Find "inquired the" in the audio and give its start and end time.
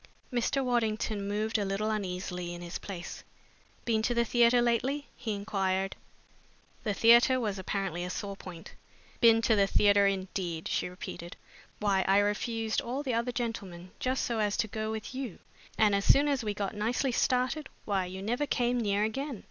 5.35-6.95